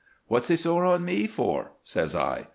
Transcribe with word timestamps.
"'What's 0.25 0.47
he 0.47 0.55
sore 0.55 0.83
on 0.83 1.05
me 1.05 1.27
for?' 1.27 1.73
says 1.83 2.15
I. 2.15 2.47